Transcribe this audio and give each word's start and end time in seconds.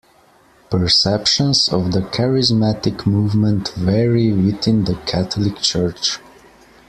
Perceptions 0.71 1.69
of 1.69 1.91
the 1.91 1.99
Charismatic 1.99 3.05
movement 3.05 3.69
vary 3.77 4.33
within 4.33 4.85
the 4.85 4.95
Catholic 5.05 5.59
Church. 5.61 6.17